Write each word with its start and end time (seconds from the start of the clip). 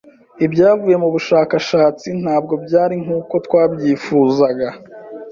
Ibyavuye 0.45 0.95
mu 1.03 1.09
bushakashatsi 1.15 2.07
ntabwo 2.21 2.53
byari 2.65 2.95
nkuko 3.03 3.33
twabyifuzaga. 3.45 4.67